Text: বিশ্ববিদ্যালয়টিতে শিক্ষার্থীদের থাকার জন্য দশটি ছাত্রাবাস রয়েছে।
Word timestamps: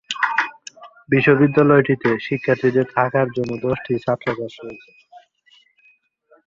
বিশ্ববিদ্যালয়টিতে 1.09 2.09
শিক্ষার্থীদের 2.25 2.87
থাকার 2.95 3.27
জন্য 3.35 3.51
দশটি 3.65 3.93
ছাত্রাবাস 4.05 4.53
রয়েছে। 4.59 4.91